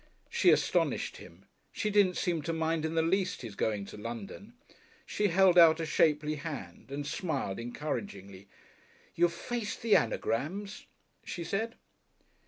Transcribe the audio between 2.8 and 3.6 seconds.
in the least his